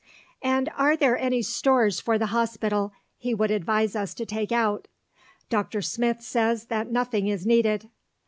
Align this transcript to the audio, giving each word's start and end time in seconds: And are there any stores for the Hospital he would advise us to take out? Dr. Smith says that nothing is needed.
And 0.41 0.67
are 0.75 0.95
there 0.97 1.15
any 1.15 1.43
stores 1.43 1.99
for 1.99 2.17
the 2.17 2.33
Hospital 2.33 2.91
he 3.19 3.35
would 3.35 3.51
advise 3.51 3.95
us 3.95 4.15
to 4.15 4.25
take 4.25 4.51
out? 4.51 4.87
Dr. 5.47 5.79
Smith 5.83 6.23
says 6.23 6.65
that 6.73 6.91
nothing 6.91 7.27
is 7.27 7.45
needed. 7.45 7.87